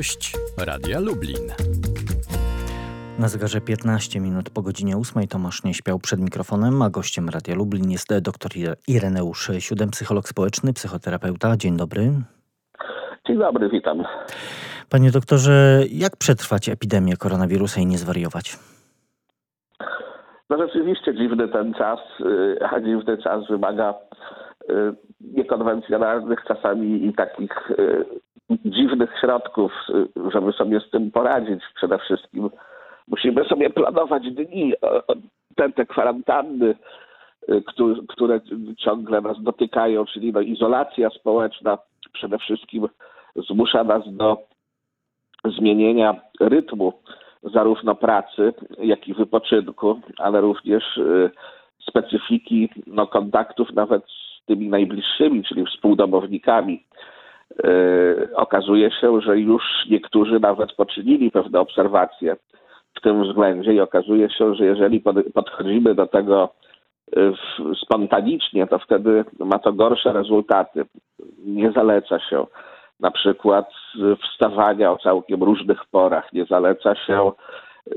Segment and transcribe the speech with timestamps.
[0.00, 0.36] Gość
[0.66, 1.46] Radia Lublin.
[3.18, 7.54] Na zegarze 15 minut po godzinie 8 Tomasz nie śpiał przed mikrofonem, a gościem Radia
[7.54, 8.50] Lublin jest dr
[8.88, 11.56] Ireneusz Siódem, psycholog społeczny, psychoterapeuta.
[11.56, 12.02] Dzień dobry.
[13.26, 14.04] Dzień dobry, witam.
[14.90, 18.58] Panie doktorze, jak przetrwać epidemię koronawirusa i nie zwariować?
[20.50, 23.94] No rzeczywiście dziwny ten czas, y, a dziwny czas wymaga
[24.70, 24.74] y,
[25.20, 28.19] niekonwencjonalnych czasami i takich y,
[28.64, 29.72] dziwnych środków,
[30.32, 31.60] żeby sobie z tym poradzić.
[31.74, 32.50] Przede wszystkim
[33.08, 34.72] musimy sobie planować dni,
[35.56, 36.74] te, te kwarantanny,
[38.08, 38.40] które
[38.78, 41.78] ciągle nas dotykają, czyli no izolacja społeczna
[42.12, 42.88] przede wszystkim
[43.48, 44.38] zmusza nas do
[45.44, 46.92] zmienienia rytmu
[47.42, 51.30] zarówno pracy, jak i wypoczynku, ale również y,
[51.88, 56.84] specyfiki no, kontaktów nawet z tymi najbliższymi, czyli współdomownikami.
[57.66, 62.36] Y, okazuje się, że już niektórzy nawet poczynili pewne obserwacje
[62.94, 65.02] w tym względzie i okazuje się, że jeżeli
[65.34, 66.48] podchodzimy do tego
[67.18, 67.32] y,
[67.82, 70.84] spontanicznie, to wtedy ma to gorsze rezultaty.
[71.38, 72.46] Nie zaleca się
[73.00, 73.70] na przykład
[74.22, 77.32] wstawania o całkiem różnych porach, nie zaleca się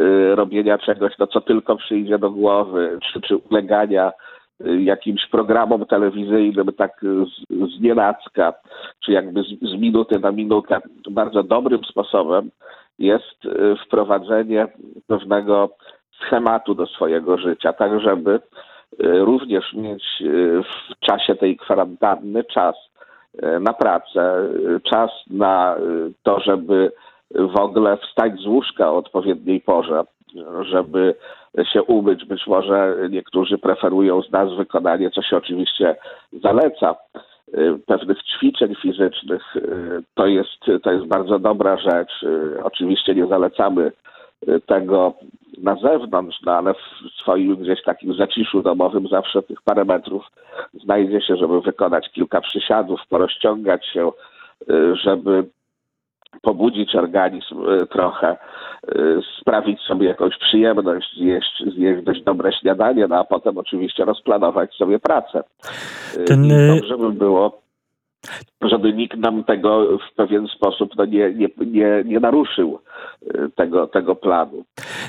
[0.01, 4.11] y, robienia czegoś, no co tylko przyjdzie do głowy, czy, czy ulegania
[4.79, 8.53] jakimś programom telewizyjnym tak z, z nienacka,
[9.05, 10.81] czy jakby z, z minuty na minutę.
[11.11, 12.49] Bardzo dobrym sposobem
[12.99, 14.67] jest y, wprowadzenie
[15.07, 15.69] pewnego
[16.25, 18.39] schematu do swojego życia, tak żeby
[18.99, 20.03] również mieć
[20.63, 22.75] w czasie tej kwarantanny czas
[23.59, 24.49] na pracę,
[24.83, 25.75] czas na
[26.23, 26.91] to, żeby
[27.31, 30.03] w ogóle wstać z łóżka o odpowiedniej porze,
[30.61, 31.15] żeby
[31.73, 32.25] się umyć.
[32.25, 35.95] Być może niektórzy preferują z nas wykonanie, co się oczywiście
[36.43, 36.95] zaleca,
[37.53, 39.55] e, pewnych ćwiczeń fizycznych.
[40.13, 42.25] To jest, to jest bardzo dobra rzecz.
[42.63, 43.91] Oczywiście nie zalecamy
[44.65, 45.13] tego
[45.57, 50.25] na zewnątrz, no ale w swoim gdzieś takim zaciszu domowym zawsze tych parę metrów
[50.83, 54.11] znajdzie się, żeby wykonać kilka przysiadów, porozciągać się,
[54.69, 55.43] y, żeby
[56.43, 58.37] pobudzić organizm y, trochę,
[58.95, 64.75] y, sprawić sobie jakąś przyjemność, zjeść, zjeść dość dobre śniadanie, no a potem oczywiście rozplanować
[64.75, 65.43] sobie pracę.
[66.27, 66.45] Ten...
[66.45, 67.63] I dobrze by było
[68.61, 72.79] żeby nikt nam tego w pewien sposób no, nie, nie, nie, nie naruszył
[73.55, 74.63] tego, tego planu.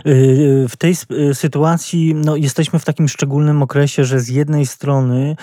[0.07, 5.37] Y, w tej y, sytuacji no, jesteśmy w takim szczególnym okresie, że z jednej strony,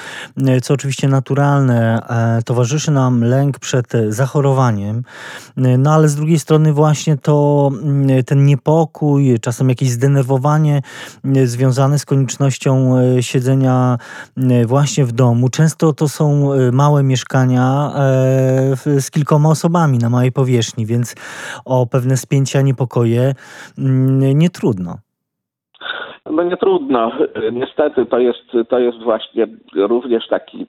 [0.61, 5.03] co oczywiście naturalne, e, towarzyszy nam lęk przed zachorowaniem,
[5.57, 10.81] no ale z drugiej strony właśnie to mm, ten niepokój, czasem jakieś zdenerwowanie
[11.43, 13.97] związane z koniecznością siedzenia
[14.65, 15.49] właśnie w domu.
[15.49, 17.91] Często to są małe mieszkania,
[18.87, 21.15] E, z kilkoma osobami na małej powierzchni, więc
[21.65, 23.33] o pewne spięcia, niepokoje
[23.77, 24.95] mm, nie trudno.
[26.25, 27.11] No nie trudno.
[27.51, 30.67] Niestety to jest, to jest właśnie również taki,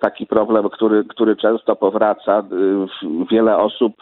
[0.00, 2.44] taki problem, który, który często powraca.
[3.30, 3.92] Wiele osób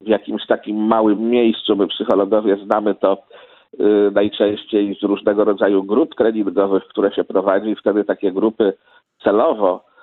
[0.00, 3.18] w jakimś takim małym miejscu, my psychologowie znamy to
[3.74, 7.76] y, najczęściej z różnego rodzaju grup treningowych, które się prowadzi.
[7.76, 8.72] Wtedy takie grupy
[9.22, 9.95] celowo Y,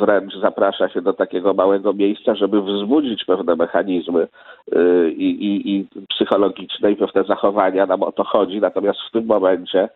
[0.00, 4.28] wręcz zaprasza się do takiego małego miejsca, żeby wzbudzić pewne mechanizmy
[4.72, 7.86] y, i, i, i psychologiczne i pewne zachowania.
[7.86, 8.60] Nam o to chodzi.
[8.60, 9.88] Natomiast w tym momencie,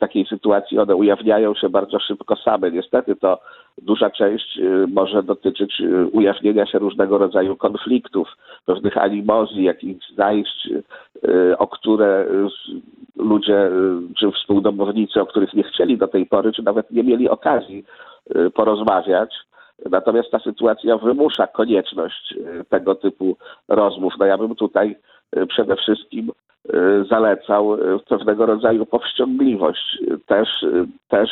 [0.00, 2.70] takiej sytuacji, one ujawniają się bardzo szybko same.
[2.70, 3.38] Niestety to
[3.82, 8.28] duża część y, może dotyczyć ujawnienia się różnego rodzaju konfliktów,
[8.66, 10.68] pewnych animozji, jakichś zajść,
[11.58, 12.26] o które
[13.16, 13.70] ludzie
[14.18, 17.84] czy współdomownicy, o których nie chcieli do tej pory, czy nawet nie mieli okazji
[18.36, 19.34] Y, porozmawiać.
[19.90, 23.36] Natomiast ta sytuacja wymusza konieczność y, tego typu
[23.68, 24.14] rozmów.
[24.18, 24.96] No ja bym tutaj
[25.36, 26.32] y, przede wszystkim
[27.10, 27.76] zalecał
[28.08, 30.48] pewnego rodzaju powściągliwość, też,
[31.08, 31.30] też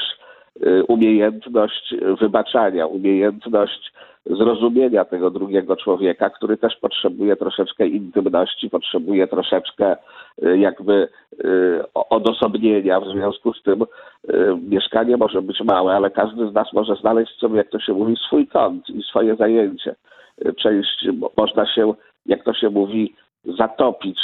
[0.88, 3.92] umiejętność wybaczania, umiejętność
[4.30, 9.96] zrozumienia tego drugiego człowieka, który też potrzebuje troszeczkę intymności, potrzebuje troszeczkę
[10.42, 11.08] y, jakby
[11.44, 13.00] y, odosobnienia.
[13.00, 13.86] W związku z tym y,
[14.68, 18.16] mieszkanie może być małe, ale każdy z nas może znaleźć sobie, jak to się mówi,
[18.26, 19.94] swój kąt i swoje zajęcie.
[20.56, 21.94] Część można się,
[22.26, 23.14] jak to się mówi,
[23.58, 24.18] zatopić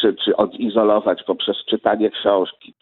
[0.00, 2.74] czy, czy odizolować poprzez czytanie książki,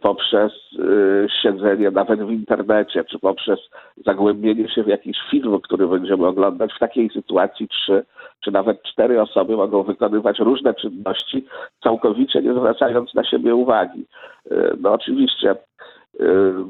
[0.00, 3.58] poprzez y, siedzenie nawet w internecie, czy poprzez
[4.06, 8.04] zagłębienie się w jakiś film, który będziemy oglądać, w takiej sytuacji trzy
[8.40, 11.46] czy nawet cztery osoby mogą wykonywać różne czynności,
[11.82, 14.06] całkowicie nie zwracając na siebie uwagi.
[14.52, 15.56] Y, no oczywiście y,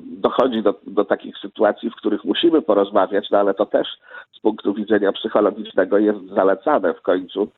[0.03, 3.89] dochodzi do, do takich sytuacji, w których musimy porozmawiać, no ale to też
[4.33, 7.49] z punktu widzenia psychologicznego jest zalecane w końcu y,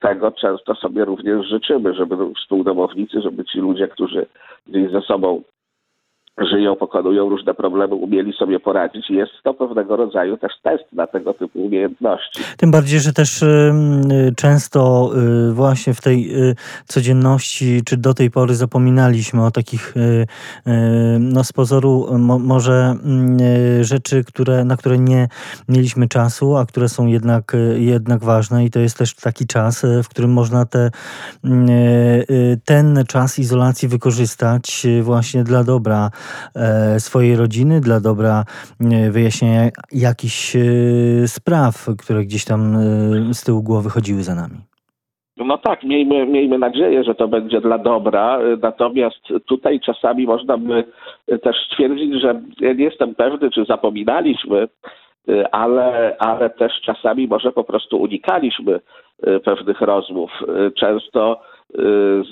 [0.00, 4.26] tego często sobie również życzymy, żeby współdomownicy, żeby ci ludzie, którzy
[4.66, 5.42] gdzieś ze sobą
[6.38, 9.10] żyją, pokonują różne problemy, umieli sobie poradzić.
[9.10, 12.42] Jest to pewnego rodzaju też test na tego typu umiejętności.
[12.56, 13.72] Tym bardziej, że też y,
[14.36, 15.10] często
[15.48, 16.54] y, właśnie w tej y,
[16.86, 19.94] codzienności, czy do tej pory zapominaliśmy o takich
[21.20, 22.72] no z pozoru mo, może
[23.04, 23.38] mm,
[23.84, 25.28] rzeczy, które, na które nie
[25.68, 30.08] mieliśmy czasu, a które są jednak, jednak ważne i to jest też taki czas, w
[30.08, 30.90] którym można te,
[32.64, 36.10] ten czas izolacji wykorzystać właśnie dla dobra
[36.98, 38.44] swojej rodziny, dla dobra
[38.80, 40.60] e, wyjaśnienia jakichś e,
[41.26, 42.76] spraw, które gdzieś tam
[43.32, 44.56] z tyłu głowy chodziły za nami.
[45.36, 50.84] No tak, miejmy, miejmy nadzieję, że to będzie dla dobra, natomiast tutaj czasami można by
[51.42, 54.68] też stwierdzić, że nie jestem pewny, czy zapominaliśmy,
[55.52, 58.80] ale, ale też czasami może po prostu unikaliśmy
[59.44, 60.30] pewnych rozmów.
[60.74, 61.40] Często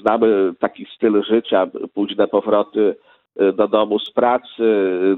[0.00, 2.96] znamy taki styl życia, późne powroty
[3.36, 4.64] do domu z pracy,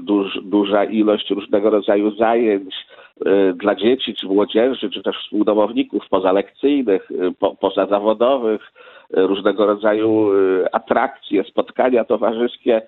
[0.01, 2.75] duż, duża ilość różnego rodzaju zajęć
[3.27, 8.73] y, dla dzieci czy młodzieży, czy też współdomowników pozalekcyjnych, y, po, pozazawodowych,
[9.09, 10.29] różnego rodzaju
[10.71, 12.81] atrakcje, spotkania towarzyskie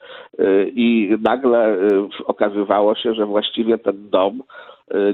[0.66, 1.78] i nagle
[2.26, 4.44] okazywało się, że właściwie ten dom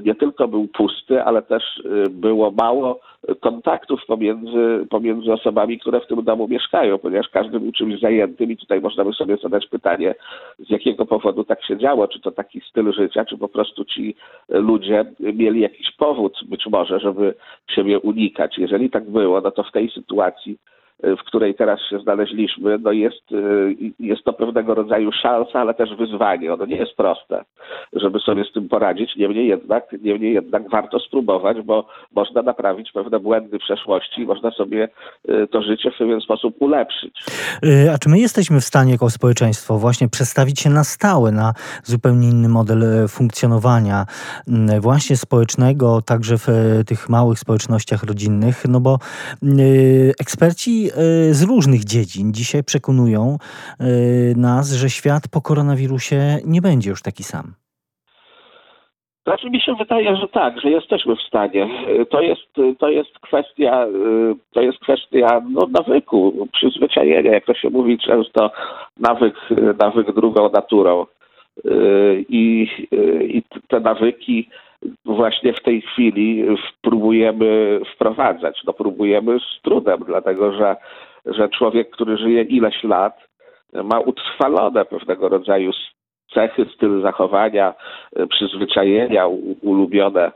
[0.05, 1.63] nie tylko był pusty, ale też
[2.09, 2.99] było mało
[3.35, 8.57] kontaktów pomiędzy, pomiędzy osobami, które w tym domu mieszkają, ponieważ każdy był czymś zajętym i
[8.57, 10.15] tutaj można by sobie zadać pytanie,
[10.59, 14.15] z jakiego powodu tak się działo, czy to taki styl życia, czy po prostu ci
[14.49, 17.33] ludzie mieli jakiś powód być może, żeby
[17.69, 18.57] siebie unikać.
[18.57, 20.57] Jeżeli tak było, no to w tej sytuacji
[21.03, 25.95] w której teraz się znaleźliśmy, no jest, y, jest to pewnego rodzaju szansa, ale też
[25.95, 26.53] wyzwanie.
[26.53, 27.43] Ono nie jest proste,
[27.93, 29.15] żeby sobie z tym poradzić.
[29.15, 34.89] Niemniej jednak, niemniej jednak warto spróbować, bo można naprawić pewne błędy przeszłości, można sobie
[35.29, 37.23] y, to życie w pewien sposób ulepszyć.
[37.65, 41.53] Y, a czy my jesteśmy w stanie jako społeczeństwo właśnie przestawić się na stałe na
[41.83, 44.05] zupełnie inny model funkcjonowania
[44.79, 46.47] właśnie społecznego, także w
[46.87, 48.97] tych małych społecznościach rodzinnych, no bo
[50.19, 53.37] eksperci E, z różnych dziedzin dzisiaj przekonują
[53.79, 53.85] e,
[54.35, 57.53] nas, że świat po koronawirusie nie będzie już taki sam.
[59.23, 61.63] Znaczy mi się wydaje, że tak, że jesteśmy w stanie.
[61.63, 63.87] E, to jest, to jest kwestia,
[64.53, 68.51] to jest kwestia no, nawyku, przyzwyczajenia, jak to się mówi często,
[68.99, 69.35] nawyk,
[69.79, 71.05] nawyk drugą naturą.
[72.29, 72.67] I,
[73.21, 74.49] I te nawyki
[75.05, 76.45] właśnie w tej chwili
[76.81, 78.61] próbujemy wprowadzać.
[78.67, 80.75] No próbujemy z trudem, dlatego że,
[81.25, 83.27] że człowiek, który żyje ileś lat,
[83.73, 85.71] ma utrwalone pewnego rodzaju
[86.33, 87.73] cechy, styl zachowania,
[88.29, 89.27] przyzwyczajenia,
[89.61, 90.31] ulubione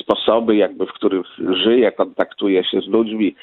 [0.00, 3.34] sposoby, jakby w których żyje, kontaktuje się z ludźmi,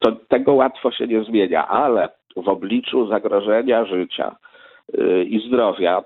[0.00, 4.36] to tego łatwo się nie zmienia, ale w obliczu zagrożenia życia
[5.26, 6.02] i zdrowia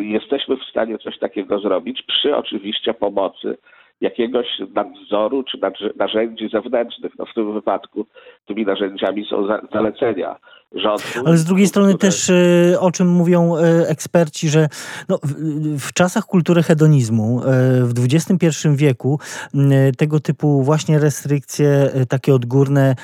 [0.00, 3.56] jesteśmy w stanie coś takiego zrobić przy oczywiście pomocy
[4.00, 5.58] jakiegoś nadzoru czy
[5.96, 7.12] narzędzi zewnętrznych.
[7.18, 8.06] No w tym wypadku
[8.46, 10.36] tymi narzędziami są zalecenia
[10.74, 11.02] rządu.
[11.26, 14.68] Ale z drugiej strony też y, o czym mówią y, eksperci, że
[15.08, 15.32] no, w,
[15.88, 17.40] w, czasach kultury hedonizmu
[17.82, 19.18] w XXI wieku
[19.98, 22.94] tego typu właśnie restrykcje, takie odgórne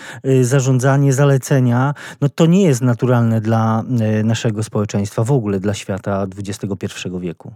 [0.40, 3.82] zarządzanie, zalecenia, no to nie jest naturalne dla
[4.24, 7.52] naszego społeczeństwa, w ogóle dla świata XXI wieku.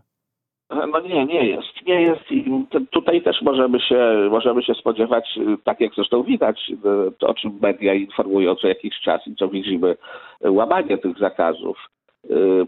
[0.71, 1.87] No nie, nie jest.
[1.87, 6.73] Nie jest i tutaj też możemy się, możemy się spodziewać, tak jak zresztą widać,
[7.19, 9.97] to o czym media informują co jakiś czas i co widzimy,
[10.45, 11.89] łamanie tych zakazów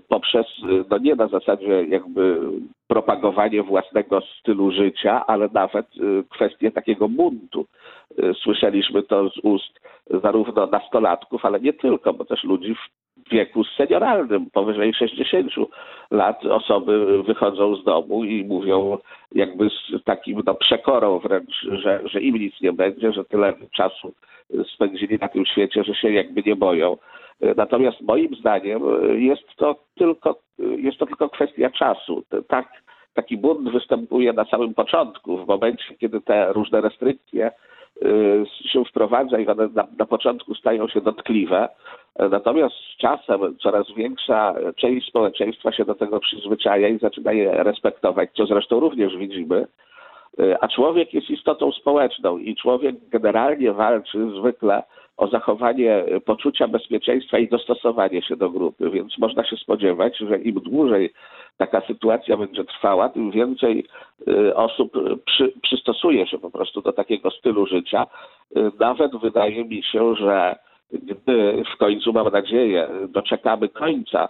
[0.09, 0.47] poprzez,
[0.91, 2.41] no nie na zasadzie jakby
[2.88, 5.87] propagowanie własnego stylu życia, ale nawet
[6.31, 7.67] kwestię takiego buntu.
[8.43, 9.81] Słyszeliśmy to z ust
[10.23, 12.75] zarówno nastolatków, ale nie tylko, bo też ludzi
[13.30, 15.52] wieku senioralnym, powyżej 60
[16.11, 18.99] lat osoby wychodzą z domu i mówią
[19.33, 24.12] jakby z takim no, przekorą wręcz, że, że im nic nie będzie, że tyle czasu
[24.75, 26.97] spędzili na tym świecie, że się jakby nie boją.
[27.56, 28.83] Natomiast moim zdaniem
[29.18, 32.23] jest to tylko, jest to tylko kwestia czasu.
[32.49, 32.68] Tak,
[33.14, 37.50] taki bunt występuje na samym początku, w momencie, kiedy te różne restrykcje
[38.73, 41.69] się wprowadza i one na, na początku stają się dotkliwe,
[42.31, 48.31] Natomiast z czasem coraz większa część społeczeństwa się do tego przyzwyczaja i zaczyna je respektować,
[48.37, 49.67] co zresztą również widzimy.
[50.61, 54.83] A człowiek jest istotą społeczną i człowiek generalnie walczy zwykle
[55.16, 60.55] o zachowanie poczucia bezpieczeństwa i dostosowanie się do grupy, więc można się spodziewać, że im
[60.55, 61.12] dłużej
[61.57, 63.87] taka sytuacja będzie trwała, tym więcej
[64.28, 64.93] y, osób
[65.25, 68.07] przy, przystosuje się po prostu do takiego stylu życia,
[68.81, 70.57] Nawet wydaje mi się, że
[70.93, 74.28] gdy w końcu, mam nadzieję, doczekamy końca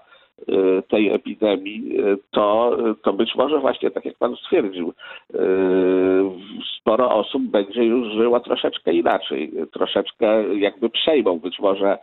[0.89, 4.93] tej epidemii, y, to, to być może właśnie tak jak pan stwierdził,
[5.35, 5.39] y,
[6.81, 11.99] sporo osób będzie już żyło troszeczkę inaczej, troszeczkę jakby przejmą być może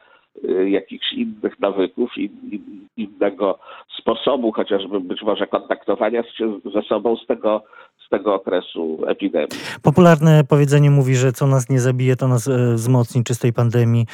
[0.65, 3.59] jakichś innych nawyków, in, in, innego
[3.97, 7.63] sposobu, chociażby być może kontaktowania się ze sobą z tego,
[8.05, 9.49] z tego okresu epidemii.
[9.83, 13.23] Popularne powiedzenie mówi, że co nas nie zabije, to nas e, wzmocni.
[13.23, 14.05] Czy z tej pandemii,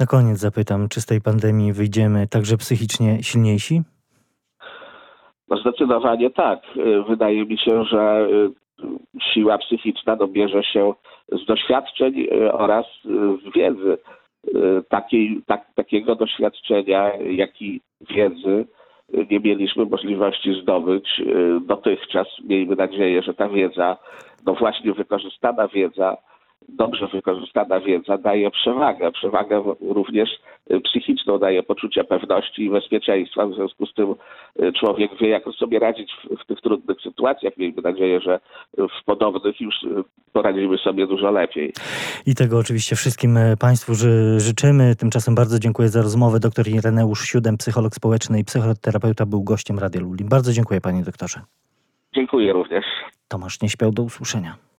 [0.00, 3.82] na koniec zapytam, czy z tej pandemii wyjdziemy także psychicznie silniejsi?
[5.48, 6.60] No zdecydowanie tak.
[6.76, 8.50] Y, Wydaje mi się, że y,
[9.34, 10.92] siła psychiczna no, bierze się
[11.32, 12.86] z doświadczeń oraz
[13.44, 13.98] z wiedzy.
[14.88, 17.80] Takiej, tak, takiego doświadczenia, jak i
[18.10, 18.66] wiedzy
[19.30, 22.26] nie mieliśmy możliwości zdobyć y, dotychczas.
[22.44, 23.96] Miejmy nadzieję, że ta wiedza,
[24.46, 26.16] no właśnie wykorzystana wiedza,
[26.68, 29.12] dobrze wykorzystana wiedza daje przewagę.
[29.12, 30.30] Przewagę również
[30.70, 33.46] y, psychiczną, daje poczucie pewności i bezpieczeństwa.
[33.46, 34.14] W związku z tym
[34.62, 37.56] y, człowiek wie, jak sobie radzić w, w tych trudnych sytuacjach.
[37.56, 38.40] Miejmy nadzieję, że
[38.78, 39.88] w podobnych już y,
[40.32, 41.72] poradzimy sobie dużo lepiej.
[42.26, 44.96] I tego oczywiście wszystkim e, Państwu ży- życzymy.
[44.96, 46.40] Tymczasem bardzo dziękuję za rozmowę.
[46.40, 50.28] Doktor Ireneusz Siódem, psycholog społeczny i psychoterapeuta, był gościem Radia Lublin.
[50.28, 51.40] Bardzo dziękuję Panie doktorze.
[52.14, 52.84] Dziękuję również.
[53.28, 54.56] Tomasz nie śpiał, do usłyszenia.